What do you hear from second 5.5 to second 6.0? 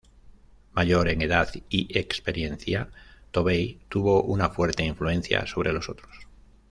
los